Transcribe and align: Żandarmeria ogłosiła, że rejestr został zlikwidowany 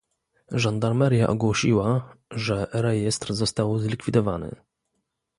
Żandarmeria 0.51 1.27
ogłosiła, 1.27 2.15
że 2.31 2.67
rejestr 2.73 3.33
został 3.33 3.79
zlikwidowany 3.79 4.55